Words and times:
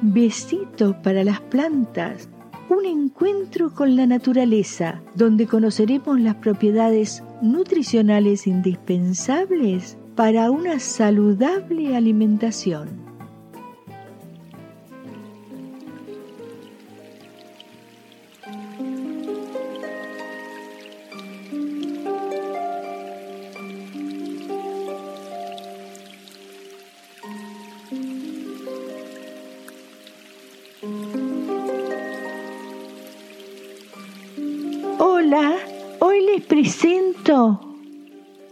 Besito 0.00 0.94
para 1.02 1.24
las 1.24 1.40
plantas, 1.40 2.28
un 2.70 2.84
encuentro 2.84 3.74
con 3.74 3.96
la 3.96 4.06
naturaleza, 4.06 5.02
donde 5.16 5.48
conoceremos 5.48 6.20
las 6.20 6.36
propiedades 6.36 7.24
nutricionales 7.42 8.46
indispensables 8.46 9.98
para 10.14 10.52
una 10.52 10.78
saludable 10.78 11.96
alimentación. 11.96 13.07
Hola, 34.98 35.56
hoy 35.98 36.24
les 36.24 36.44
presento 36.44 37.76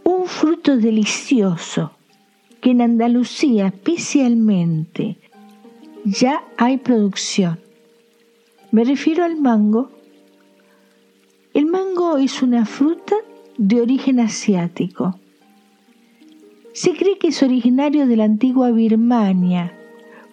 un 0.03 0.25
fruto 0.25 0.75
delicioso 0.75 1.91
que 2.59 2.71
en 2.71 2.81
Andalucía 2.81 3.67
especialmente 3.67 5.15
ya 6.03 6.43
hay 6.57 6.79
producción. 6.79 7.61
Me 8.71 8.83
refiero 8.83 9.23
al 9.23 9.39
mango. 9.39 9.89
El 11.53 11.67
mango 11.67 12.17
es 12.17 12.41
una 12.41 12.65
fruta 12.65 13.15
de 13.57 13.79
origen 13.79 14.19
asiático. 14.19 15.17
Se 16.73 16.93
cree 16.93 17.17
que 17.17 17.29
es 17.29 17.41
originario 17.41 18.05
de 18.05 18.17
la 18.17 18.25
antigua 18.25 18.71
Birmania. 18.71 19.73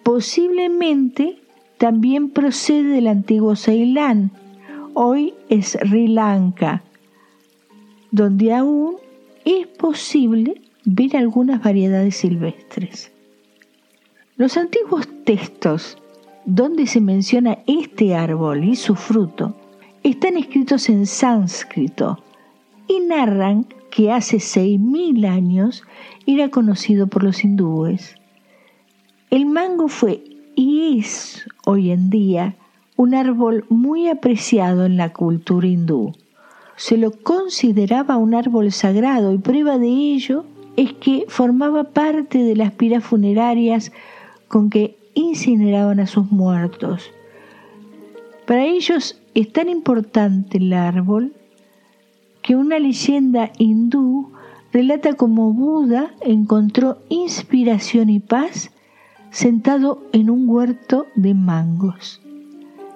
Posiblemente 0.03 1.44
también 1.77 2.29
procede 2.29 2.89
del 2.89 3.07
antiguo 3.07 3.55
Ceilán 3.55 4.31
hoy 4.93 5.33
es 5.49 5.71
Sri 5.71 6.07
Lanka, 6.07 6.83
donde 8.11 8.53
aún 8.53 8.95
es 9.43 9.67
posible 9.67 10.61
ver 10.85 11.17
algunas 11.17 11.61
variedades 11.61 12.15
silvestres. 12.15 13.11
Los 14.37 14.55
antiguos 14.57 15.07
textos 15.25 15.97
donde 16.45 16.87
se 16.87 17.01
menciona 17.01 17.59
este 17.67 18.15
árbol 18.15 18.63
y 18.63 18.75
su 18.75 18.95
fruto 18.95 19.55
están 20.03 20.37
escritos 20.37 20.87
en 20.89 21.05
sánscrito 21.05 22.23
y 22.87 22.99
narran 22.99 23.65
que 23.91 24.11
hace 24.11 24.37
6.000 24.37 25.27
años 25.27 25.83
era 26.27 26.49
conocido 26.49 27.07
por 27.07 27.23
los 27.23 27.43
hindúes. 27.43 28.15
El 29.29 29.45
mango 29.45 29.87
fue 29.87 30.23
y 30.55 30.99
es 30.99 31.45
hoy 31.65 31.91
en 31.91 32.09
día 32.09 32.55
un 32.95 33.13
árbol 33.13 33.65
muy 33.69 34.07
apreciado 34.07 34.85
en 34.85 34.95
la 34.97 35.11
cultura 35.11 35.67
hindú. 35.67 36.13
Se 36.77 36.97
lo 36.97 37.11
consideraba 37.11 38.17
un 38.17 38.33
árbol 38.33 38.71
sagrado 38.71 39.33
y 39.33 39.37
prueba 39.37 39.77
de 39.77 39.87
ello 39.87 40.45
es 40.77 40.93
que 40.93 41.25
formaba 41.27 41.85
parte 41.85 42.39
de 42.39 42.55
las 42.55 42.71
piras 42.71 43.03
funerarias 43.03 43.91
con 44.47 44.69
que 44.69 44.97
incineraban 45.13 45.99
a 45.99 46.07
sus 46.07 46.31
muertos. 46.31 47.11
Para 48.45 48.65
ellos 48.65 49.19
es 49.33 49.51
tan 49.51 49.69
importante 49.69 50.57
el 50.57 50.73
árbol 50.73 51.33
que 52.41 52.55
una 52.55 52.77
leyenda 52.77 53.51
hindú 53.57 54.31
relata 54.71 55.13
cómo 55.13 55.51
Buda 55.51 56.13
encontró 56.21 56.99
inspiración 57.09 58.09
y 58.09 58.19
paz 58.19 58.71
sentado 59.35 60.01
en 60.13 60.29
un 60.29 60.47
huerto 60.47 61.07
de 61.15 61.33
mangos 61.33 62.21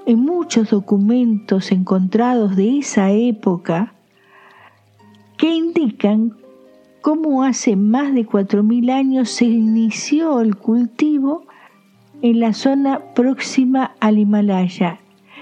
en 0.05 0.19
muchos 0.21 0.69
documentos 0.69 1.69
encontrados 1.73 2.55
de 2.55 2.77
esa 2.77 3.11
época 3.11 3.93
que 5.35 5.53
indican 5.53 6.37
cómo 7.01 7.43
hace 7.43 7.75
más 7.75 8.13
de 8.13 8.25
4.000 8.25 8.89
años 8.89 9.29
se 9.29 9.47
inició 9.47 10.39
el 10.39 10.55
cultivo 10.55 11.45
en 12.21 12.39
la 12.39 12.53
zona 12.53 13.13
próxima 13.15 13.91
al 13.99 14.17
Himalaya 14.17 15.01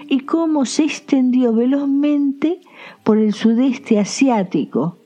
y 0.09 0.21
cómo 0.21 0.65
se 0.65 0.85
extendió 0.85 1.53
velozmente 1.53 2.59
por 3.03 3.19
el 3.19 3.33
sudeste 3.33 3.99
asiático 3.99 4.97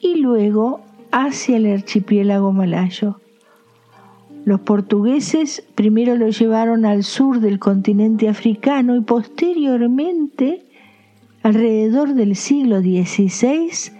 y 0.00 0.16
luego 0.16 0.80
hacia 1.12 1.58
el 1.58 1.66
archipiélago 1.66 2.50
malayo. 2.50 3.20
Los 4.46 4.60
portugueses 4.60 5.66
primero 5.74 6.14
lo 6.14 6.28
llevaron 6.28 6.84
al 6.84 7.02
sur 7.02 7.40
del 7.40 7.58
continente 7.58 8.28
africano 8.28 8.94
y 8.94 9.00
posteriormente, 9.00 10.62
alrededor 11.42 12.14
del 12.14 12.36
siglo 12.36 12.78
XVI, 12.80 13.92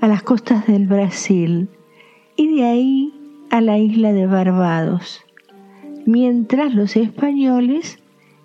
a 0.00 0.08
las 0.08 0.24
costas 0.24 0.66
del 0.66 0.88
Brasil 0.88 1.68
y 2.36 2.56
de 2.56 2.64
ahí 2.64 3.14
a 3.50 3.60
la 3.60 3.78
isla 3.78 4.12
de 4.12 4.26
Barbados, 4.26 5.22
mientras 6.06 6.74
los 6.74 6.96
españoles 6.96 8.00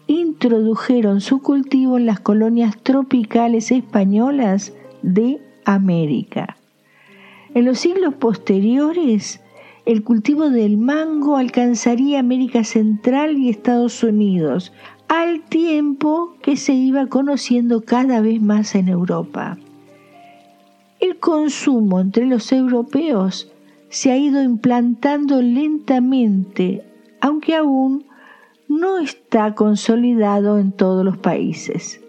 introdujeron 0.05 1.19
su 1.19 1.41
cultivo 1.41 1.97
en 1.97 2.05
las 2.05 2.19
colonias 2.19 2.77
tropicales 2.77 3.71
españolas 3.71 4.71
de 5.01 5.41
América. 5.65 6.57
En 7.55 7.65
los 7.65 7.79
siglos 7.79 8.13
posteriores, 8.13 9.41
el 9.89 10.03
cultivo 10.03 10.51
del 10.51 10.77
mango 10.77 11.35
alcanzaría 11.35 12.19
América 12.19 12.63
Central 12.63 13.39
y 13.39 13.49
Estados 13.49 14.03
Unidos, 14.03 14.71
al 15.07 15.41
tiempo 15.41 16.35
que 16.43 16.57
se 16.57 16.73
iba 16.73 17.07
conociendo 17.07 17.81
cada 17.81 18.21
vez 18.21 18.39
más 18.39 18.75
en 18.75 18.87
Europa. 18.87 19.57
El 20.99 21.17
consumo 21.17 21.99
entre 21.99 22.27
los 22.27 22.51
europeos 22.51 23.51
se 23.89 24.11
ha 24.11 24.17
ido 24.17 24.43
implantando 24.43 25.41
lentamente, 25.41 26.83
aunque 27.19 27.55
aún 27.55 28.05
no 28.67 28.99
está 28.99 29.55
consolidado 29.55 30.59
en 30.59 30.71
todos 30.71 31.03
los 31.03 31.17
países. 31.17 31.99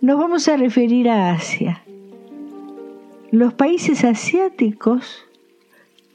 Nos 0.00 0.16
vamos 0.16 0.46
a 0.46 0.56
referir 0.56 1.08
a 1.08 1.32
Asia. 1.32 1.82
Los 3.32 3.52
países 3.54 4.04
asiáticos 4.04 5.27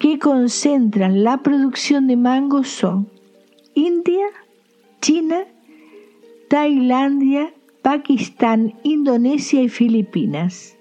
que 0.04 0.20
concentran 0.20 1.24
la 1.24 1.38
producción 1.38 2.08
de 2.08 2.18
mango 2.18 2.66
son 2.66 3.08
India, 3.74 4.26
China, 5.00 5.46
Tailandia, 6.50 7.54
Pakistán, 7.82 8.74
Indonesia 8.84 9.62
y 9.62 9.70
Filipinas. 9.70 10.76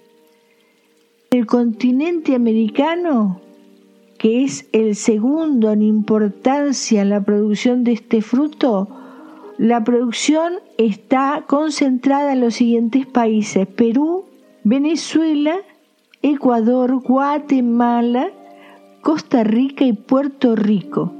El 1.31 1.45
continente 1.45 2.35
americano, 2.35 3.39
que 4.17 4.43
es 4.43 4.67
el 4.73 4.93
segundo 4.93 5.71
en 5.71 5.83
importancia 5.83 7.01
en 7.01 7.09
la 7.09 7.23
producción 7.23 7.85
de 7.85 7.93
este 7.93 8.21
fruto, 8.21 8.89
la 9.57 9.85
producción 9.85 10.55
está 10.77 11.45
concentrada 11.47 12.33
en 12.33 12.41
los 12.41 12.55
siguientes 12.55 13.05
países, 13.05 13.67
Perú, 13.67 14.25
Venezuela, 14.65 15.55
Ecuador, 16.21 17.01
Guatemala, 17.01 18.29
Costa 19.03 19.43
Rica 19.43 19.83
y 19.83 19.91
Puerto 19.91 20.55
Rico 20.55 21.13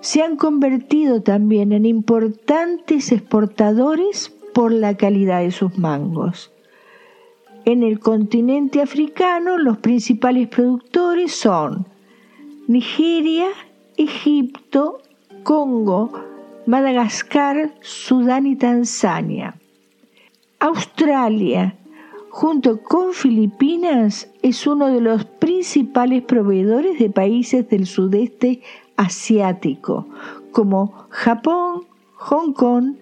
se 0.00 0.22
han 0.22 0.36
convertido 0.36 1.20
también 1.22 1.72
en 1.72 1.84
importantes 1.84 3.12
exportadores 3.12 4.34
por 4.54 4.72
la 4.72 4.96
calidad 4.96 5.42
de 5.42 5.50
sus 5.50 5.76
mangos. 5.76 6.50
En 7.66 7.82
el 7.82 8.00
continente 8.00 8.80
africano 8.80 9.58
los 9.58 9.76
principales 9.76 10.48
productores 10.48 11.32
son 11.32 11.86
Nigeria, 12.68 13.48
Egipto, 13.98 15.02
Congo, 15.42 16.10
Madagascar, 16.64 17.74
Sudán 17.82 18.46
y 18.46 18.56
Tanzania. 18.56 19.56
Australia, 20.58 21.76
junto 22.30 22.82
con 22.82 23.12
Filipinas, 23.12 24.29
es 24.42 24.66
uno 24.66 24.88
de 24.88 25.00
los 25.00 25.24
principales 25.24 26.22
proveedores 26.22 26.98
de 26.98 27.10
países 27.10 27.68
del 27.68 27.86
sudeste 27.86 28.62
asiático, 28.96 30.06
como 30.52 31.06
Japón, 31.10 31.84
Hong 32.14 32.52
Kong 32.52 32.94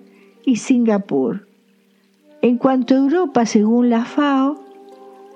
y 0.45 0.57
Singapur. 0.57 1.47
En 2.43 2.59
cuanto 2.59 2.95
a 2.95 2.99
Europa, 2.99 3.47
según 3.47 3.91
la 3.91 4.05
FAO, 4.05 4.61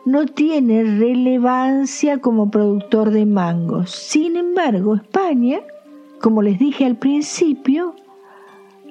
no 0.04 0.26
tiene 0.26 0.82
relevancia 0.82 2.18
como 2.18 2.50
productor 2.50 3.10
de 3.10 3.26
mangos. 3.26 3.92
Sin 3.92 4.36
embargo, 4.36 4.96
España, 4.96 5.60
como 6.20 6.42
les 6.42 6.58
dije 6.58 6.84
al 6.84 6.96
principio, 6.96 7.94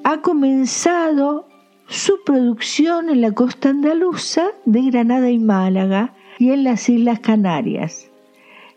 ha 0.03 0.21
comenzado 0.21 1.45
su 1.87 2.23
producción 2.25 3.09
en 3.09 3.21
la 3.21 3.33
costa 3.33 3.69
andaluza 3.69 4.51
de 4.65 4.81
Granada 4.83 5.29
y 5.29 5.39
Málaga 5.39 6.13
y 6.41 6.51
en 6.51 6.63
las 6.63 6.89
Islas 6.89 7.19
Canarias. 7.19 8.09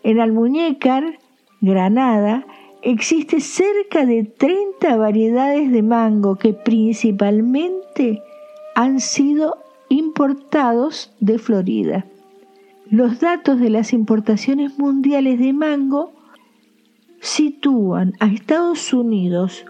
En 0.03 0.19
Almuñécar, 0.19 1.19
Granada, 1.61 2.45
Existe 2.85 3.39
cerca 3.39 4.05
de 4.05 4.25
30 4.25 4.95
variedades 4.95 5.71
de 5.71 5.81
mango 5.81 6.35
que 6.35 6.53
principalmente 6.53 8.21
han 8.75 8.99
sido 8.99 9.57
importados 9.89 11.11
de 11.19 11.39
Florida. 11.39 12.05
Los 12.91 13.19
datos 13.19 13.59
de 13.59 13.71
las 13.71 13.91
importaciones 13.91 14.77
mundiales 14.77 15.39
de 15.39 15.51
mango 15.51 16.11
sitúan 17.21 18.13
a 18.19 18.27
Estados 18.27 18.93
Unidos, 18.93 19.65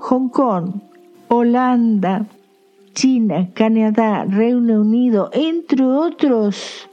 Hong 0.00 0.28
Kong, 0.28 0.82
Holanda, 1.28 2.26
China, 2.92 3.48
Canadá, 3.54 4.26
Reino 4.26 4.82
Unido, 4.82 5.30
entre 5.32 5.82
otros, 5.82 6.90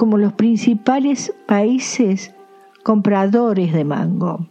como 0.00 0.16
los 0.16 0.32
principales 0.32 1.30
países 1.44 2.34
compradores 2.84 3.74
de 3.74 3.84
mango. 3.84 4.46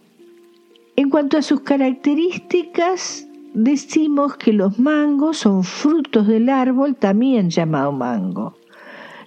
En 0.95 1.09
cuanto 1.09 1.39
a 1.39 1.41
sus 1.41 1.61
características, 1.61 3.27
decimos 3.55 4.37
que 4.37 4.53
los 4.53 4.77
mangos 4.77 5.39
son 5.39 5.63
frutos 5.63 6.27
del 6.27 6.49
árbol 6.49 6.95
también 6.95 7.49
llamado 7.49 7.91
mango. 7.91 8.57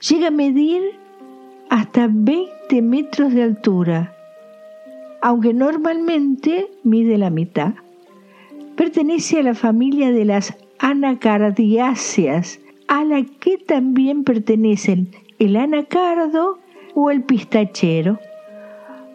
Llega 0.08 0.28
a 0.28 0.30
medir 0.30 0.80
hasta 1.70 2.08
20 2.08 2.82
metros 2.82 3.34
de 3.34 3.42
altura, 3.42 4.14
aunque 5.22 5.52
normalmente 5.52 6.70
mide 6.84 7.18
la 7.18 7.30
mitad. 7.30 7.74
Pertenece 8.76 9.40
a 9.40 9.42
la 9.42 9.56
familia 9.56 10.12
de 10.12 10.24
las 10.24 10.56
anacardiáceas, 10.78 12.60
a 12.86 13.02
la 13.02 13.24
que 13.24 13.58
también 13.58 14.22
pertenecen 14.22 15.10
el 15.44 15.56
anacardo 15.56 16.60
o 16.94 17.10
el 17.10 17.24
pistachero. 17.24 18.20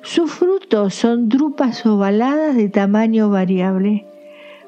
Sus 0.01 0.29
frutos 0.29 0.93
son 0.93 1.29
drupas 1.29 1.85
ovaladas 1.85 2.57
de 2.57 2.67
tamaño 2.67 3.29
variable. 3.29 4.05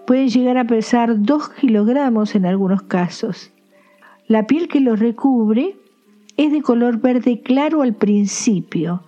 Pueden 0.07 0.29
llegar 0.29 0.57
a 0.57 0.63
pesar 0.63 1.21
2 1.21 1.49
kilogramos 1.49 2.33
en 2.35 2.45
algunos 2.45 2.83
casos. 2.83 3.51
La 4.27 4.47
piel 4.47 4.69
que 4.69 4.79
los 4.79 4.99
recubre 4.99 5.75
es 6.37 6.51
de 6.53 6.61
color 6.61 7.01
verde 7.01 7.41
claro 7.41 7.81
al 7.81 7.93
principio 7.93 9.03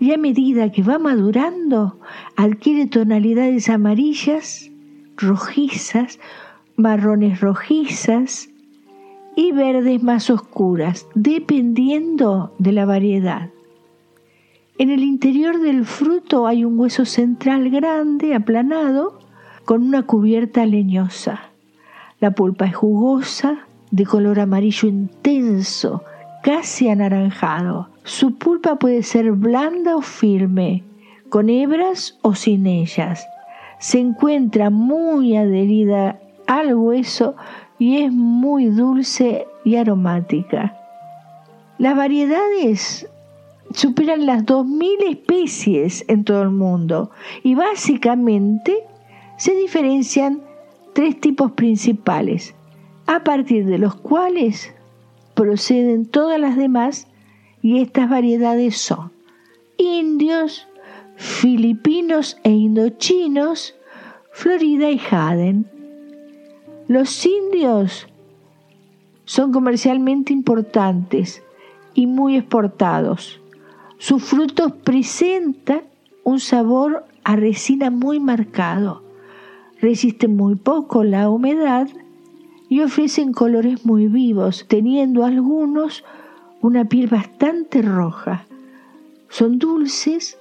y 0.00 0.12
a 0.12 0.18
medida 0.18 0.72
que 0.72 0.82
va 0.82 0.98
madurando 0.98 2.00
adquiere 2.34 2.86
tonalidades 2.86 3.68
amarillas, 3.68 4.68
rojizas 5.16 6.18
marrones 6.76 7.40
rojizas 7.40 8.48
y 9.36 9.52
verdes 9.52 10.02
más 10.02 10.30
oscuras, 10.30 11.06
dependiendo 11.14 12.52
de 12.58 12.72
la 12.72 12.84
variedad. 12.84 13.50
En 14.78 14.90
el 14.90 15.04
interior 15.04 15.60
del 15.60 15.84
fruto 15.84 16.46
hay 16.46 16.64
un 16.64 16.78
hueso 16.78 17.04
central 17.04 17.70
grande, 17.70 18.34
aplanado, 18.34 19.18
con 19.64 19.82
una 19.82 20.02
cubierta 20.02 20.66
leñosa. 20.66 21.50
La 22.20 22.32
pulpa 22.32 22.66
es 22.66 22.76
jugosa, 22.76 23.66
de 23.90 24.04
color 24.04 24.40
amarillo 24.40 24.88
intenso, 24.88 26.02
casi 26.42 26.88
anaranjado. 26.88 27.88
Su 28.02 28.34
pulpa 28.34 28.76
puede 28.76 29.02
ser 29.02 29.30
blanda 29.32 29.96
o 29.96 30.02
firme, 30.02 30.82
con 31.28 31.48
hebras 31.48 32.18
o 32.22 32.34
sin 32.34 32.66
ellas. 32.66 33.26
Se 33.78 34.00
encuentra 34.00 34.70
muy 34.70 35.36
adherida 35.36 36.18
al 36.46 36.74
hueso 36.74 37.36
y 37.78 38.02
es 38.02 38.12
muy 38.12 38.66
dulce 38.66 39.46
y 39.64 39.76
aromática. 39.76 40.76
Las 41.78 41.96
variedades 41.96 43.08
superan 43.72 44.26
las 44.26 44.44
2.000 44.44 45.10
especies 45.10 46.04
en 46.08 46.24
todo 46.24 46.42
el 46.42 46.50
mundo 46.50 47.10
y 47.42 47.54
básicamente 47.54 48.84
se 49.36 49.54
diferencian 49.56 50.42
tres 50.92 51.20
tipos 51.20 51.52
principales, 51.52 52.54
a 53.06 53.24
partir 53.24 53.66
de 53.66 53.78
los 53.78 53.96
cuales 53.96 54.72
proceden 55.34 56.06
todas 56.06 56.38
las 56.38 56.56
demás 56.56 57.08
y 57.60 57.80
estas 57.80 58.08
variedades 58.08 58.76
son 58.76 59.12
indios, 59.76 60.68
filipinos 61.16 62.38
e 62.44 62.50
indochinos, 62.50 63.74
Florida 64.32 64.90
y 64.90 65.00
Haden. 65.10 65.73
Los 66.86 67.24
indios 67.24 68.06
son 69.24 69.52
comercialmente 69.52 70.34
importantes 70.34 71.42
y 71.94 72.06
muy 72.06 72.36
exportados. 72.36 73.40
Sus 73.96 74.22
frutos 74.22 74.72
presentan 74.84 75.84
un 76.24 76.40
sabor 76.40 77.06
a 77.22 77.36
resina 77.36 77.88
muy 77.88 78.20
marcado, 78.20 79.02
resisten 79.80 80.36
muy 80.36 80.56
poco 80.56 81.04
la 81.04 81.30
humedad 81.30 81.88
y 82.68 82.82
ofrecen 82.82 83.32
colores 83.32 83.86
muy 83.86 84.06
vivos, 84.08 84.66
teniendo 84.68 85.24
algunos 85.24 86.04
una 86.60 86.84
piel 86.84 87.06
bastante 87.06 87.80
roja. 87.80 88.44
Son 89.30 89.58
dulces 89.58 90.38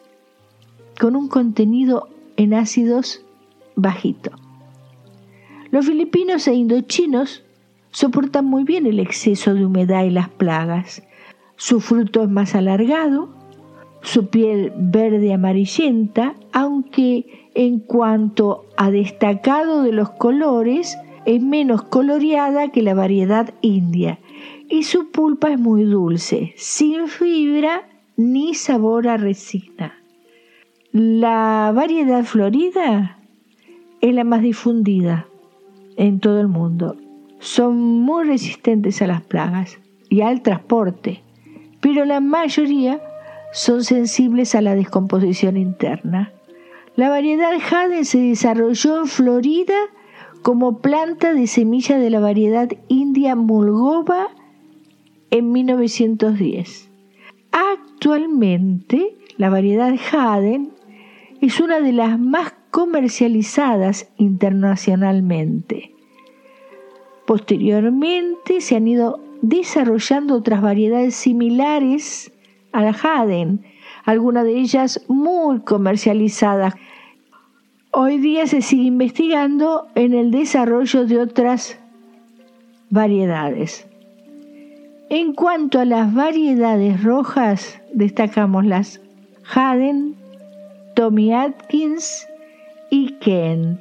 con 0.99 1.15
un 1.15 1.29
contenido 1.29 2.09
en 2.35 2.53
ácidos 2.53 3.21
bajito. 3.77 4.42
Los 5.73 5.87
filipinos 5.87 6.47
e 6.47 6.53
indochinos 6.53 7.41
soportan 7.89 8.45
muy 8.45 8.63
bien 8.63 8.85
el 8.85 8.99
exceso 8.99 9.55
de 9.55 9.65
humedad 9.65 10.03
y 10.03 10.11
las 10.11 10.29
plagas. 10.29 11.01
Su 11.55 11.79
fruto 11.79 12.21
es 12.21 12.29
más 12.29 12.53
alargado, 12.53 13.29
su 14.03 14.27
piel 14.27 14.71
verde 14.77 15.33
amarillenta, 15.33 16.35
aunque 16.51 17.49
en 17.55 17.79
cuanto 17.79 18.67
a 18.77 18.91
destacado 18.91 19.81
de 19.81 19.93
los 19.93 20.11
colores, 20.11 20.95
es 21.25 21.41
menos 21.41 21.81
coloreada 21.81 22.67
que 22.67 22.83
la 22.83 22.93
variedad 22.93 23.55
india 23.61 24.19
y 24.69 24.83
su 24.83 25.09
pulpa 25.09 25.53
es 25.53 25.59
muy 25.59 25.85
dulce, 25.85 26.53
sin 26.55 27.07
fibra 27.07 27.89
ni 28.15 28.53
sabor 28.53 29.07
a 29.07 29.17
resina. 29.17 29.95
La 30.91 31.71
variedad 31.73 32.23
florida 32.25 33.17
es 34.01 34.13
la 34.13 34.23
más 34.23 34.43
difundida 34.43 35.25
en 35.97 36.19
todo 36.19 36.39
el 36.39 36.47
mundo. 36.47 36.97
Son 37.39 37.77
muy 37.77 38.25
resistentes 38.25 39.01
a 39.01 39.07
las 39.07 39.21
plagas 39.21 39.79
y 40.09 40.21
al 40.21 40.41
transporte, 40.41 41.23
pero 41.81 42.05
la 42.05 42.19
mayoría 42.19 43.01
son 43.51 43.83
sensibles 43.83 44.55
a 44.55 44.61
la 44.61 44.75
descomposición 44.75 45.57
interna. 45.57 46.31
La 46.95 47.09
variedad 47.09 47.51
Haden 47.53 48.05
se 48.05 48.19
desarrolló 48.19 48.99
en 48.99 49.07
Florida 49.07 49.75
como 50.41 50.79
planta 50.79 51.33
de 51.33 51.47
semilla 51.47 51.97
de 51.97 52.09
la 52.09 52.19
variedad 52.19 52.69
india 52.87 53.35
Mulgova 53.35 54.27
en 55.31 55.51
1910. 55.51 56.89
Actualmente, 57.51 59.15
la 59.37 59.49
variedad 59.49 59.95
Haden 60.11 60.71
es 61.41 61.59
una 61.59 61.79
de 61.79 61.93
las 61.93 62.19
más 62.19 62.53
comercializadas 62.71 64.09
internacionalmente. 64.17 65.92
Posteriormente 67.25 68.61
se 68.61 68.75
han 68.75 68.87
ido 68.87 69.19
desarrollando 69.41 70.35
otras 70.35 70.61
variedades 70.61 71.15
similares 71.15 72.31
al 72.71 72.95
Haden, 73.01 73.63
algunas 74.05 74.43
de 74.45 74.59
ellas 74.59 75.03
muy 75.07 75.61
comercializadas. 75.61 76.75
Hoy 77.91 78.17
día 78.17 78.47
se 78.47 78.61
sigue 78.61 78.83
investigando 78.83 79.87
en 79.95 80.13
el 80.13 80.31
desarrollo 80.31 81.05
de 81.05 81.19
otras 81.19 81.79
variedades. 82.89 83.87
En 85.09 85.33
cuanto 85.33 85.79
a 85.79 85.85
las 85.85 86.13
variedades 86.13 87.03
rojas, 87.03 87.79
destacamos 87.93 88.65
las 88.65 88.99
Haden, 89.53 90.15
Tommy 90.95 91.33
Atkins 91.33 92.27
y 92.89 93.13
Ken. 93.19 93.79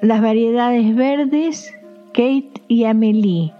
Las 0.00 0.20
variedades 0.20 0.94
verdes, 0.94 1.72
Kate 2.16 2.62
y 2.66 2.84
Amelie. 2.84 3.52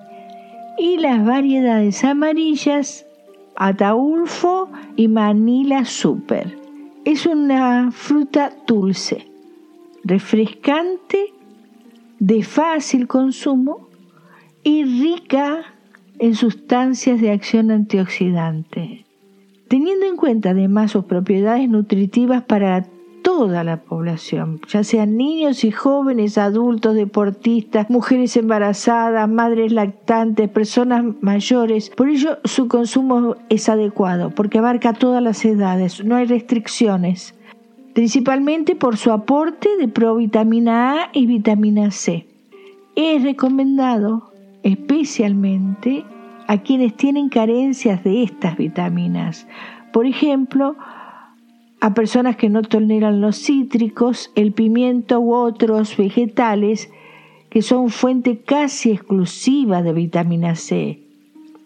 Y 0.78 0.96
las 0.96 1.24
variedades 1.26 2.02
amarillas, 2.04 3.06
Ataulfo 3.54 4.70
y 4.96 5.08
Manila 5.08 5.84
Super. 5.84 6.58
Es 7.04 7.26
una 7.26 7.90
fruta 7.92 8.56
dulce, 8.66 9.28
refrescante, 10.04 11.34
de 12.18 12.42
fácil 12.42 13.06
consumo 13.06 13.88
y 14.62 14.84
rica 14.84 15.62
en 16.18 16.34
sustancias 16.34 17.20
de 17.20 17.32
acción 17.32 17.70
antioxidante. 17.70 19.04
Teniendo 19.68 20.06
en 20.06 20.16
cuenta 20.16 20.50
además 20.50 20.92
sus 20.92 21.04
propiedades 21.04 21.68
nutritivas 21.68 22.44
para 22.44 22.86
toda 23.36 23.64
la 23.64 23.82
población, 23.82 24.60
ya 24.66 24.82
sean 24.82 25.18
niños 25.18 25.62
y 25.62 25.70
jóvenes, 25.70 26.38
adultos, 26.38 26.94
deportistas, 26.94 27.90
mujeres 27.90 28.34
embarazadas, 28.34 29.28
madres 29.28 29.72
lactantes, 29.72 30.48
personas 30.48 31.04
mayores. 31.20 31.90
Por 31.90 32.08
ello 32.08 32.38
su 32.44 32.66
consumo 32.66 33.36
es 33.50 33.68
adecuado 33.68 34.30
porque 34.30 34.56
abarca 34.56 34.94
todas 34.94 35.22
las 35.22 35.44
edades, 35.44 36.02
no 36.02 36.16
hay 36.16 36.24
restricciones. 36.24 37.34
principalmente 37.92 38.74
por 38.74 38.98
su 38.98 39.10
aporte 39.10 39.70
de 39.78 39.88
provitamina 39.88 40.92
A 40.92 41.10
y 41.14 41.26
vitamina 41.26 41.90
C. 41.90 42.26
Es 42.94 43.22
recomendado 43.22 44.32
especialmente 44.62 46.04
a 46.46 46.58
quienes 46.58 46.94
tienen 46.94 47.30
carencias 47.30 48.02
de 48.04 48.22
estas 48.22 48.56
vitaminas. 48.58 49.46
Por 49.92 50.04
ejemplo, 50.04 50.76
a 51.86 51.94
personas 51.94 52.34
que 52.34 52.48
no 52.48 52.62
toleran 52.62 53.20
los 53.20 53.36
cítricos, 53.36 54.32
el 54.34 54.50
pimiento 54.52 55.20
u 55.20 55.32
otros 55.32 55.96
vegetales 55.96 56.90
que 57.48 57.62
son 57.62 57.90
fuente 57.90 58.40
casi 58.40 58.90
exclusiva 58.90 59.82
de 59.82 59.92
vitamina 59.92 60.56
C 60.56 61.00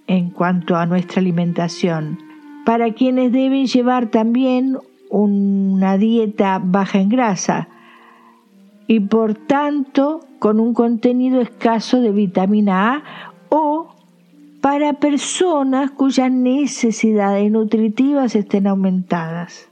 en 0.07 0.29
cuanto 0.29 0.77
a 0.77 0.85
nuestra 0.85 1.23
alimentación. 1.23 2.19
Para 2.67 2.93
quienes 2.93 3.33
deben 3.33 3.65
llevar 3.65 4.11
también 4.11 4.77
una 5.09 5.97
dieta 5.97 6.61
baja 6.63 7.01
en 7.01 7.09
grasa 7.09 7.69
y 8.87 9.01
por 9.01 9.33
tanto 9.33 10.21
con 10.39 10.61
un 10.61 10.75
contenido 10.75 11.41
escaso 11.41 12.03
de 12.03 12.11
vitamina 12.11 12.93
A 12.93 13.03
o 13.49 13.89
para 14.61 14.93
personas 14.93 15.91
cuyas 15.93 16.31
necesidades 16.31 17.51
nutritivas 17.51 18.37
estén 18.37 18.67
aumentadas. 18.67 19.70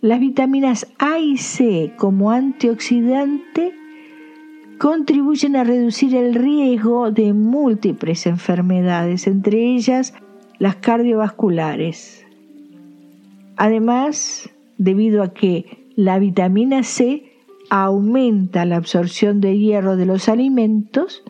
Las 0.00 0.20
vitaminas 0.20 0.86
A 1.00 1.18
y 1.18 1.38
C 1.38 1.92
como 1.96 2.30
antioxidante 2.30 3.74
contribuyen 4.78 5.56
a 5.56 5.64
reducir 5.64 6.14
el 6.14 6.36
riesgo 6.36 7.10
de 7.10 7.32
múltiples 7.32 8.26
enfermedades, 8.26 9.26
entre 9.26 9.74
ellas 9.74 10.14
las 10.60 10.76
cardiovasculares. 10.76 12.24
Además, 13.56 14.48
debido 14.76 15.20
a 15.24 15.34
que 15.34 15.88
la 15.96 16.20
vitamina 16.20 16.84
C 16.84 17.32
aumenta 17.68 18.64
la 18.66 18.76
absorción 18.76 19.40
de 19.40 19.58
hierro 19.58 19.96
de 19.96 20.06
los 20.06 20.28
alimentos, 20.28 21.24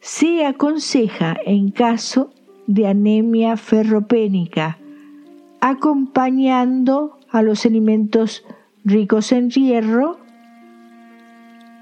se 0.00 0.46
aconseja 0.46 1.36
en 1.44 1.72
caso 1.72 2.32
de 2.66 2.86
anemia 2.86 3.58
ferropénica, 3.58 4.78
acompañando 5.60 7.15
a 7.30 7.42
los 7.42 7.66
alimentos 7.66 8.44
ricos 8.84 9.32
en 9.32 9.50
hierro 9.50 10.18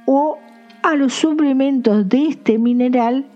o 0.07 0.39
a 0.83 0.95
los 0.97 1.15
suplementos 1.15 2.09
de 2.09 2.29
este 2.29 2.59
mineral, 2.59 3.27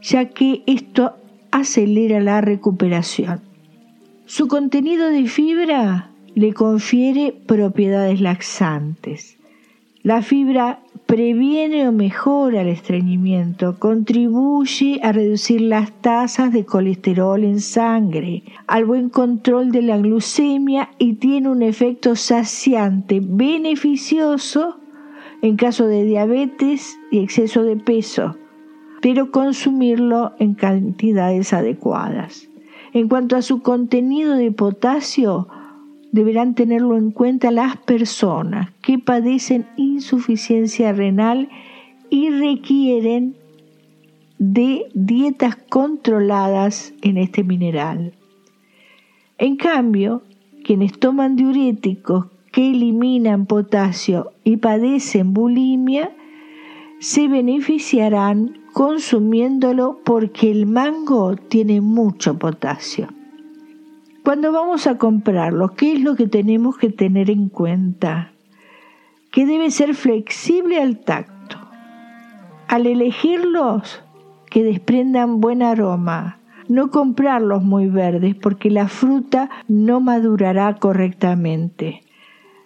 ya 0.00 0.26
que 0.26 0.62
esto 0.66 1.16
acelera 1.50 2.20
la 2.20 2.40
recuperación. 2.40 3.40
Su 4.26 4.48
contenido 4.48 5.08
de 5.08 5.26
fibra 5.26 6.10
le 6.34 6.52
confiere 6.52 7.34
propiedades 7.46 8.20
laxantes. 8.20 9.38
La 10.02 10.22
fibra 10.22 10.80
previene 11.08 11.88
o 11.88 11.92
mejora 11.92 12.60
el 12.60 12.68
estreñimiento, 12.68 13.78
contribuye 13.78 15.00
a 15.02 15.10
reducir 15.10 15.62
las 15.62 15.90
tasas 16.02 16.52
de 16.52 16.66
colesterol 16.66 17.44
en 17.44 17.60
sangre, 17.60 18.42
al 18.66 18.84
buen 18.84 19.08
control 19.08 19.72
de 19.72 19.80
la 19.80 19.96
glucemia 19.96 20.90
y 20.98 21.14
tiene 21.14 21.48
un 21.48 21.62
efecto 21.62 22.14
saciante 22.14 23.20
beneficioso 23.22 24.80
en 25.40 25.56
caso 25.56 25.86
de 25.86 26.04
diabetes 26.04 26.98
y 27.10 27.20
exceso 27.20 27.62
de 27.62 27.76
peso, 27.76 28.36
pero 29.00 29.30
consumirlo 29.30 30.34
en 30.38 30.52
cantidades 30.52 31.54
adecuadas. 31.54 32.50
En 32.92 33.08
cuanto 33.08 33.34
a 33.34 33.40
su 33.40 33.62
contenido 33.62 34.34
de 34.34 34.52
potasio, 34.52 35.48
deberán 36.12 36.54
tenerlo 36.54 36.96
en 36.96 37.10
cuenta 37.10 37.50
las 37.50 37.76
personas 37.76 38.70
que 38.82 38.98
padecen 38.98 39.66
insuficiencia 39.76 40.92
renal 40.92 41.48
y 42.10 42.30
requieren 42.30 43.36
de 44.38 44.86
dietas 44.94 45.56
controladas 45.56 46.94
en 47.02 47.18
este 47.18 47.44
mineral. 47.44 48.14
En 49.36 49.56
cambio, 49.56 50.22
quienes 50.64 50.98
toman 50.98 51.36
diuréticos 51.36 52.26
que 52.52 52.70
eliminan 52.70 53.46
potasio 53.46 54.32
y 54.44 54.56
padecen 54.56 55.32
bulimia, 55.32 56.12
se 56.98 57.28
beneficiarán 57.28 58.58
consumiéndolo 58.72 60.00
porque 60.04 60.50
el 60.50 60.66
mango 60.66 61.36
tiene 61.36 61.80
mucho 61.80 62.38
potasio. 62.38 63.08
Cuando 64.28 64.52
vamos 64.52 64.86
a 64.86 64.98
comprarlo, 64.98 65.74
¿qué 65.74 65.94
es 65.94 66.02
lo 66.02 66.14
que 66.14 66.26
tenemos 66.26 66.76
que 66.76 66.90
tener 66.90 67.30
en 67.30 67.48
cuenta? 67.48 68.32
Que 69.32 69.46
debe 69.46 69.70
ser 69.70 69.94
flexible 69.94 70.82
al 70.82 70.98
tacto. 70.98 71.56
Al 72.66 72.86
elegirlos, 72.86 74.02
que 74.50 74.62
desprendan 74.62 75.40
buen 75.40 75.62
aroma. 75.62 76.40
No 76.68 76.90
comprarlos 76.90 77.62
muy 77.62 77.86
verdes 77.88 78.34
porque 78.34 78.68
la 78.70 78.88
fruta 78.88 79.48
no 79.66 80.02
madurará 80.02 80.74
correctamente. 80.74 82.02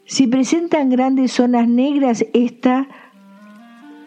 Si 0.04 0.26
presentan 0.26 0.90
grandes 0.90 1.31
zonas 1.31 1.69
negras, 1.69 2.26
esta 2.35 2.88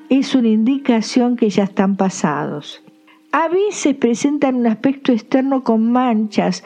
es 0.10 0.36
una 0.36 0.50
indicación 0.50 1.38
que 1.38 1.50
ya 1.50 1.64
están 1.64 1.96
pasados. 1.96 2.84
A 3.32 3.48
veces 3.48 3.96
presentan 3.96 4.56
un 4.56 4.68
aspecto 4.68 5.14
externo 5.14 5.64
con 5.64 5.90
manchas, 5.90 6.66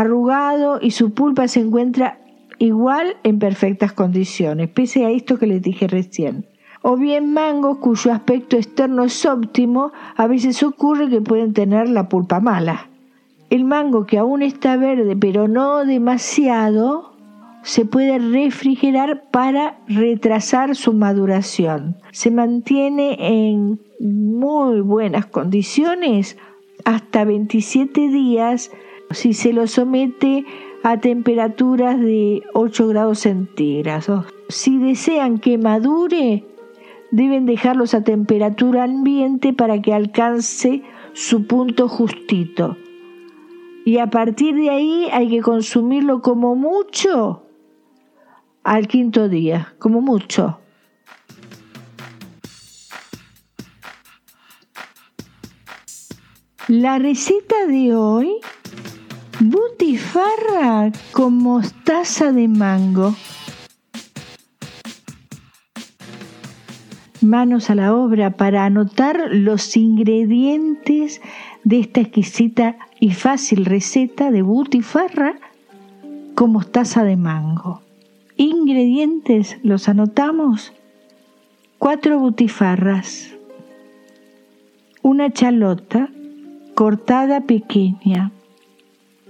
arrugado 0.00 0.80
y 0.82 0.90
su 0.90 1.14
pulpa 1.14 1.46
se 1.46 1.60
encuentra 1.60 2.18
igual 2.58 3.16
en 3.22 3.38
perfectas 3.38 3.92
condiciones, 3.92 4.68
pese 4.68 5.04
a 5.04 5.10
esto 5.10 5.38
que 5.38 5.46
les 5.46 5.62
dije 5.62 5.86
recién. 5.86 6.46
O 6.82 6.96
bien 6.96 7.32
mangos 7.32 7.78
cuyo 7.78 8.12
aspecto 8.12 8.56
externo 8.56 9.04
es 9.04 9.24
óptimo, 9.24 9.92
a 10.16 10.26
veces 10.26 10.64
ocurre 10.64 11.08
que 11.08 11.20
pueden 11.20 11.52
tener 11.52 11.88
la 11.88 12.08
pulpa 12.08 12.40
mala. 12.40 12.88
El 13.50 13.64
mango 13.64 14.04
que 14.04 14.18
aún 14.18 14.42
está 14.42 14.76
verde 14.76 15.14
pero 15.14 15.46
no 15.46 15.84
demasiado, 15.84 17.12
se 17.62 17.84
puede 17.84 18.18
refrigerar 18.18 19.30
para 19.30 19.78
retrasar 19.86 20.74
su 20.74 20.92
maduración. 20.92 21.96
Se 22.10 22.32
mantiene 22.32 23.16
en 23.20 23.80
muy 24.00 24.80
buenas 24.80 25.26
condiciones 25.26 26.36
hasta 26.84 27.24
27 27.24 28.08
días 28.08 28.72
si 29.14 29.32
se 29.32 29.52
lo 29.52 29.66
somete 29.66 30.44
a 30.82 30.98
temperaturas 31.00 31.98
de 31.98 32.42
8 32.52 32.88
grados 32.88 33.20
centígrados. 33.20 34.26
Si 34.48 34.78
desean 34.78 35.38
que 35.38 35.56
madure, 35.56 36.44
deben 37.10 37.46
dejarlos 37.46 37.94
a 37.94 38.04
temperatura 38.04 38.84
ambiente 38.84 39.52
para 39.52 39.80
que 39.80 39.94
alcance 39.94 40.82
su 41.14 41.46
punto 41.46 41.88
justito. 41.88 42.76
Y 43.86 43.98
a 43.98 44.08
partir 44.08 44.54
de 44.54 44.70
ahí 44.70 45.08
hay 45.12 45.28
que 45.28 45.40
consumirlo 45.40 46.20
como 46.20 46.54
mucho 46.54 47.44
al 48.62 48.88
quinto 48.88 49.28
día, 49.28 49.74
como 49.78 50.00
mucho. 50.00 50.58
La 56.68 56.98
receta 56.98 57.66
de 57.66 57.94
hoy 57.94 58.40
Butifarra 59.40 60.92
con 61.12 61.38
mostaza 61.38 62.30
de 62.30 62.46
mango. 62.46 63.16
Manos 67.20 67.68
a 67.68 67.74
la 67.74 67.94
obra 67.94 68.36
para 68.36 68.64
anotar 68.64 69.30
los 69.32 69.76
ingredientes 69.76 71.20
de 71.64 71.80
esta 71.80 72.00
exquisita 72.00 72.76
y 73.00 73.10
fácil 73.10 73.64
receta 73.64 74.30
de 74.30 74.42
butifarra 74.42 75.34
con 76.36 76.52
mostaza 76.52 77.02
de 77.02 77.16
mango. 77.16 77.82
Ingredientes, 78.36 79.58
los 79.64 79.88
anotamos. 79.88 80.72
Cuatro 81.78 82.20
butifarras, 82.20 83.34
una 85.02 85.32
chalota 85.32 86.08
cortada 86.74 87.40
pequeña, 87.42 88.30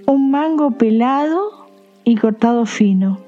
un 0.06 0.30
mango 0.30 0.72
pelado 0.72 1.68
y 2.04 2.16
cortado 2.16 2.66
fino, 2.66 3.18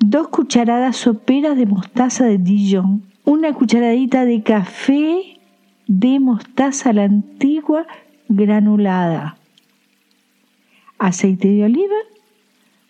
dos 0.00 0.28
cucharadas 0.28 0.96
soperas 0.96 1.56
de 1.56 1.66
mostaza 1.66 2.24
de 2.24 2.38
Dijon, 2.38 3.02
una 3.24 3.52
cucharadita 3.52 4.24
de 4.24 4.42
café 4.42 5.40
de 5.86 6.20
mostaza 6.20 6.92
la 6.92 7.04
antigua 7.04 7.86
granulada, 8.28 9.36
aceite 10.98 11.48
de 11.48 11.64
oliva, 11.64 11.96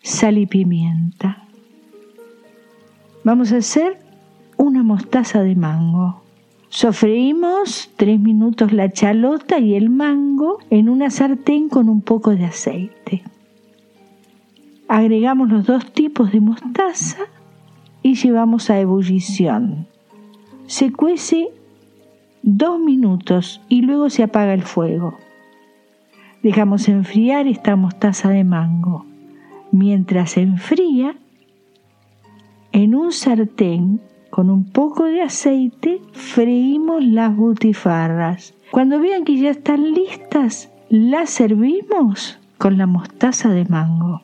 sal 0.03 0.39
y 0.39 0.47
pimienta. 0.47 1.45
Vamos 3.25 3.53
a 3.53 3.59
hacer 3.59 3.99
una 4.57 4.83
mostaza 4.83 5.43
de 5.43 5.55
mango. 5.55 6.28
Sofreímos 6.71 7.91
tres 7.97 8.21
minutos 8.21 8.73
la 8.73 8.93
chalota 8.93 9.59
y 9.59 9.75
el 9.75 9.89
mango 9.89 10.59
en 10.69 10.91
una 10.91 11.09
sartén 11.09 11.71
con 11.71 11.89
un 11.89 12.03
poco 12.03 12.37
de 12.37 12.45
aceite. 12.45 13.23
agregamos 14.87 15.49
los 15.51 15.67
dos 15.67 15.93
tipos 15.93 16.31
de 16.33 16.41
mostaza 16.41 17.25
y 18.03 18.15
llevamos 18.15 18.71
a 18.71 18.81
ebullición. 18.81 19.87
Se 20.67 20.93
cuece 20.93 21.49
dos 22.43 22.79
minutos 22.79 23.63
y 23.69 23.83
luego 23.83 24.11
se 24.11 24.23
apaga 24.23 24.53
el 24.53 24.63
fuego. 24.63 25.17
Dejamos 26.43 26.89
enfriar 26.89 27.47
esta 27.47 27.77
mostaza 27.77 28.29
de 28.29 28.45
mango. 28.45 29.07
Mientras 29.73 30.33
se 30.33 30.43
enfría, 30.43 31.17
en 32.73 32.95
un 32.95 33.13
sartén 33.13 34.01
con 34.31 34.51
un 34.51 34.65
poco 34.65 35.05
de 35.05 35.23
aceite 35.23 36.01
freímos 36.13 37.05
las 37.05 37.35
butifarras. 37.35 38.55
Cuando 38.71 39.01
vean 39.01 39.25
que 39.25 39.37
ya 39.37 39.51
están 39.51 39.93
listas, 39.95 40.71
las 40.91 41.31
servimos 41.31 42.39
con 42.59 42.79
la 42.79 42.87
mostaza 42.87 43.51
de 43.51 43.65
mango. 43.65 44.23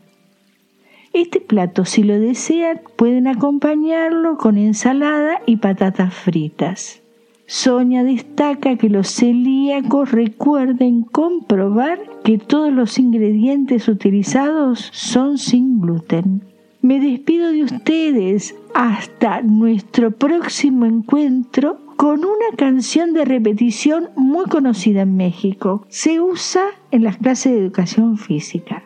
Este 1.13 1.41
plato, 1.41 1.85
si 1.85 2.03
lo 2.03 2.19
desean, 2.19 2.81
pueden 2.97 3.29
acompañarlo 3.29 4.37
con 4.37 4.59
ensalada 4.59 5.41
y 5.47 5.57
patatas 5.57 6.13
fritas. 6.13 7.01
Sonia 7.47 8.03
destaca 8.03 8.77
que 8.77 8.89
los 8.89 9.09
celíacos 9.09 10.11
recuerden 10.11 11.03
comprobar 11.03 12.01
que 12.25 12.39
todos 12.39 12.73
los 12.73 12.99
ingredientes 12.99 13.87
utilizados 13.87 14.91
son 14.93 15.39
sin 15.39 15.81
gluten. 15.81 16.43
Me 16.81 16.99
despido 16.99 17.53
de 17.53 17.65
ustedes 17.65 18.57
hasta 18.75 19.41
nuestro 19.41 20.11
próximo 20.11 20.85
encuentro 20.85 21.79
con 21.97 22.25
una 22.25 22.57
canción 22.57 23.13
de 23.13 23.25
repetición 23.25 24.11
muy 24.17 24.47
conocida 24.47 25.03
en 25.03 25.17
México. 25.17 25.87
Se 25.89 26.21
usa 26.21 26.65
en 26.91 27.05
las 27.05 27.17
clases 27.17 27.53
de 27.53 27.61
educación 27.61 28.19
física. 28.19 28.83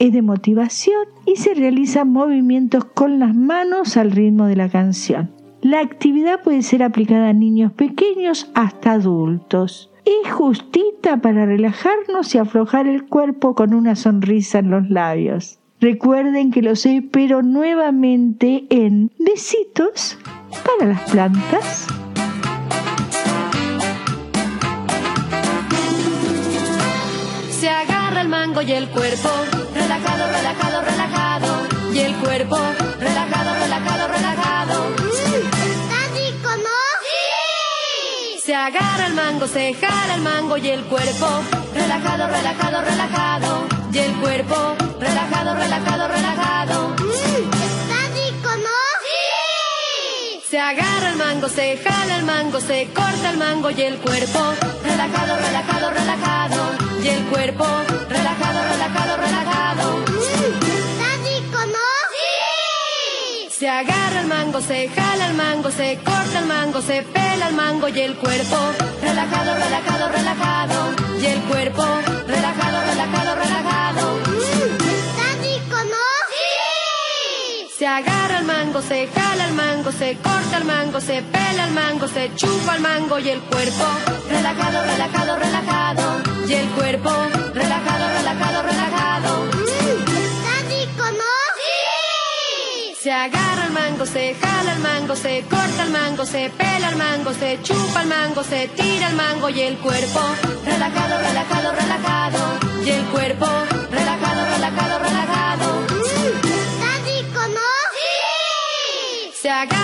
Es 0.00 0.12
de 0.12 0.22
motivación 0.22 1.06
y 1.24 1.36
se 1.36 1.54
realizan 1.54 2.10
movimientos 2.10 2.84
con 2.84 3.20
las 3.20 3.34
manos 3.34 3.96
al 3.96 4.10
ritmo 4.10 4.46
de 4.46 4.56
la 4.56 4.68
canción. 4.68 5.30
La 5.60 5.78
actividad 5.78 6.42
puede 6.42 6.62
ser 6.62 6.82
aplicada 6.82 7.28
a 7.28 7.32
niños 7.32 7.72
pequeños 7.72 8.50
hasta 8.54 8.92
adultos. 8.92 9.92
Es 10.04 10.32
justita 10.32 11.18
para 11.18 11.46
relajarnos 11.46 12.34
y 12.34 12.38
aflojar 12.38 12.88
el 12.88 13.06
cuerpo 13.06 13.54
con 13.54 13.72
una 13.72 13.94
sonrisa 13.94 14.58
en 14.58 14.70
los 14.70 14.90
labios. 14.90 15.61
Recuerden 15.82 16.52
que 16.52 16.62
los 16.62 16.86
espero 16.86 17.42
nuevamente 17.42 18.66
en 18.70 19.10
Besitos 19.18 20.16
para 20.64 20.92
las 20.92 21.10
plantas. 21.10 21.88
Se 27.50 27.68
agarra 27.68 28.20
el 28.20 28.28
mango 28.28 28.62
y 28.62 28.70
el 28.70 28.88
cuerpo, 28.90 29.28
relajado, 29.74 30.32
relajado, 30.32 30.82
relajado, 30.82 31.92
y 31.92 31.98
el 31.98 32.14
cuerpo, 32.14 32.58
relajado, 33.00 33.54
relajado, 33.58 34.06
relajado 34.06 34.92
Se 38.40 38.54
agarra 38.54 39.06
el 39.08 39.14
mango, 39.14 39.48
se 39.48 39.74
jala 39.74 40.14
el 40.14 40.22
mango 40.22 40.56
y 40.58 40.68
el 40.68 40.84
cuerpo 40.84 41.26
relajado, 41.74 42.28
relajado, 42.28 42.82
relajado. 42.82 43.71
Y 43.92 43.98
el 43.98 44.14
cuerpo 44.22 44.56
relajado, 44.98 45.54
relajado, 45.54 46.08
relajado. 46.08 46.88
Mm, 46.96 47.50
está 47.68 48.00
rico, 48.14 48.48
¿no? 48.56 48.78
¡Sí! 49.04 50.40
Se 50.48 50.58
agarra 50.58 51.10
el 51.10 51.16
mango, 51.16 51.48
se 51.50 51.76
jala 51.76 52.16
el 52.16 52.24
mango, 52.24 52.58
se 52.60 52.88
corta 52.94 53.30
el 53.30 53.36
mango 53.36 53.70
y 53.70 53.82
el 53.82 53.98
cuerpo 53.98 54.54
relajado, 54.82 55.36
relajado, 55.36 55.90
relajado. 55.90 56.72
Y 57.02 57.08
el 57.08 57.24
cuerpo 57.26 57.66
relajado, 58.08 58.62
relajado, 58.72 59.16
relajado. 59.18 59.98
Mm, 59.98 60.64
está 60.64 61.10
rico, 61.28 61.58
¿no? 61.66 61.88
¡Sí! 62.14 63.48
Se 63.50 63.68
agarra 63.68 64.20
el 64.20 64.26
mango, 64.26 64.62
se 64.62 64.88
jala 64.88 65.26
el 65.26 65.34
mango, 65.34 65.70
se 65.70 65.98
corta 66.02 66.38
el 66.38 66.46
mango, 66.46 66.80
se 66.80 67.02
pela 67.02 67.48
el 67.48 67.54
mango 67.54 67.88
y 67.88 68.00
el 68.00 68.16
cuerpo 68.16 68.56
relajado, 69.02 69.52
relajado, 69.52 69.54
relajado. 69.54 69.91
Se 78.88 79.06
jala 79.08 79.46
el 79.48 79.54
mango, 79.54 79.92
se 79.92 80.16
corta 80.16 80.58
el 80.58 80.64
mango, 80.64 81.00
se 81.00 81.22
pela 81.22 81.64
el 81.66 81.72
mango, 81.72 82.08
se 82.08 82.34
chupa 82.34 82.76
el 82.76 82.82
mango 82.82 83.18
y 83.18 83.28
el 83.28 83.40
cuerpo 83.40 83.84
relajado, 84.28 84.84
relajado, 84.84 85.36
relajado. 85.36 86.22
Y 86.48 86.52
el 86.54 86.68
cuerpo 86.70 87.10
relajado, 87.54 88.08
relajado, 88.08 88.62
relajado. 88.62 89.44
Mm, 89.44 90.68
rico, 90.68 91.04
¿no? 91.20 91.32
¡Sí! 91.58 92.94
Se 93.00 93.12
agarra 93.12 93.66
el 93.66 93.72
mango, 93.72 94.06
se 94.06 94.34
jala 94.34 94.72
el 94.72 94.80
mango, 94.80 95.16
se 95.16 95.44
corta 95.48 95.82
el 95.84 95.90
mango, 95.90 96.24
se 96.26 96.50
pela 96.50 96.88
el 96.88 96.96
mango, 96.96 97.32
se 97.34 97.60
chupa 97.62 98.02
el 98.02 98.08
mango, 98.08 98.42
se 98.42 98.68
tira 98.68 99.08
el 99.08 99.16
mango 99.16 99.48
y 99.48 99.60
el 99.60 99.76
cuerpo 99.78 100.20
relajado, 100.64 101.18
relajado, 101.18 101.72
relajado. 101.72 102.58
Y 102.84 102.90
el 102.90 103.04
cuerpo 103.06 103.46
relajado, 103.90 104.44
relajado, 104.46 104.98
relajado. 104.98 105.31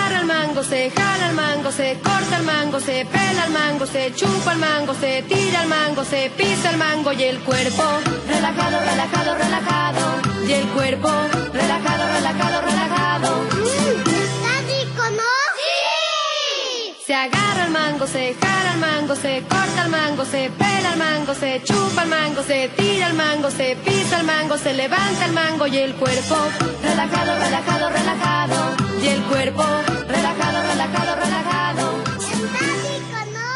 Agarra 0.09 0.21
el 0.21 0.27
mango, 0.27 0.63
se 0.63 0.91
jala 0.91 1.29
el 1.29 1.35
mango, 1.35 1.71
se 1.71 1.99
corta 2.01 2.37
el 2.37 2.43
mango, 2.43 2.79
se 2.79 3.05
pela 3.05 3.45
el 3.45 3.51
mango, 3.51 3.85
se 3.85 4.13
chupa 4.15 4.53
el 4.53 4.59
mango, 4.59 4.93
se 4.93 5.23
tira 5.23 5.63
el 5.63 5.69
mango, 5.69 6.03
se 6.03 6.31
pisa 6.35 6.71
el 6.71 6.77
mango 6.77 7.13
y 7.13 7.23
el 7.23 7.39
cuerpo 7.39 7.83
relajado, 8.27 8.79
relajado, 8.79 9.35
relajado. 9.35 10.47
Y 10.47 10.53
el 10.53 10.67
cuerpo 10.69 11.09
relajado, 11.53 12.07
relajado, 12.13 12.61
relajado. 12.61 13.43
Mm, 13.51 14.09
está 14.09 14.53
rico, 14.67 15.03
¿no? 15.19 15.31
¡Sí! 15.59 16.95
Se 17.05 17.13
agarra 17.13 17.65
el 17.65 17.71
mango, 17.71 18.07
se 18.07 18.35
jala 18.41 18.73
el 18.73 18.79
mango, 18.79 19.15
se 19.15 19.43
corta 19.47 19.83
el 19.83 19.89
mango, 19.89 20.25
se 20.25 20.49
pela 20.49 20.93
el 20.93 20.99
mango, 20.99 21.33
se 21.35 21.61
chupa 21.63 22.03
el 22.03 22.09
mango, 22.09 22.43
se 22.43 22.69
tira 22.69 23.07
el 23.07 23.13
mango, 23.13 23.51
se 23.51 23.75
pisa 23.75 24.19
el 24.19 24.25
mango, 24.25 24.57
se 24.57 24.73
levanta 24.73 25.25
el 25.25 25.33
mango 25.33 25.67
y 25.67 25.77
el 25.77 25.93
cuerpo 25.95 26.35
relajado, 26.81 27.37
relajado, 27.37 27.89
relajado. 27.89 28.88
Y 29.01 29.07
el 29.07 29.21
cuerpo 29.23 29.63
relajado, 30.07 30.61
relajado, 30.61 31.15
relajado. 31.15 32.03
Está 32.03 32.65
rico, 32.83 33.19
¿no? 33.33 33.49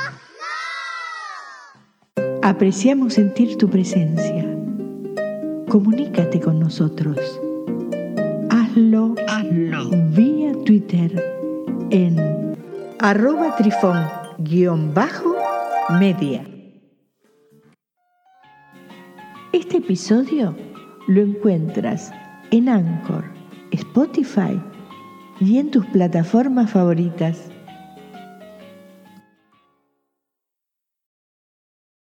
¡No! 2.16 2.48
Apreciamos 2.48 3.14
sentir 3.16 3.58
tu 3.58 3.70
presencia. 3.70 4.46
Comunícate 5.68 6.40
con 6.40 6.60
nosotros. 6.60 7.18
Hazlo, 8.50 9.16
Hazlo. 9.28 9.90
vía 10.12 10.54
Twitter 10.66 11.12
en 11.90 12.56
arroba 13.00 13.56
trifón 13.58 14.08
guion 14.38 14.94
bajo 14.94 15.36
media. 16.00 16.46
Este 19.52 19.78
episodio 19.78 20.56
lo 21.08 21.22
encuentras 21.22 22.14
en 22.52 22.70
Anchor, 22.70 23.26
Spotify 23.72 24.60
y 25.40 25.58
en 25.58 25.72
tus 25.72 25.86
plataformas 25.88 26.72
favoritas. 26.72 27.53